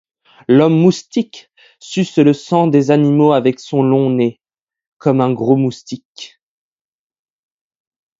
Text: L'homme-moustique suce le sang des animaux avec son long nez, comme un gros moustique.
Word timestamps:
L'homme-moustique 0.47 1.51
suce 1.79 2.17
le 2.17 2.33
sang 2.33 2.65
des 2.65 2.89
animaux 2.89 3.33
avec 3.33 3.59
son 3.59 3.83
long 3.83 4.09
nez, 4.09 4.39
comme 4.97 5.21
un 5.21 5.31
gros 5.31 5.57
moustique. 5.57 6.41